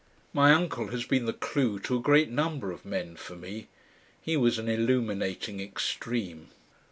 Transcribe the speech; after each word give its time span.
My 0.33 0.51
uncle 0.51 0.87
has 0.87 1.05
been 1.05 1.25
the 1.25 1.31
clue 1.33 1.77
to 1.81 1.95
a 1.95 1.99
great 2.01 2.31
number 2.31 2.71
of 2.71 2.85
men 2.85 3.15
for 3.15 3.35
me. 3.35 3.67
He 4.19 4.35
was 4.35 4.57
an 4.57 4.67
illuminating 4.67 5.59
extreme. 5.59 6.47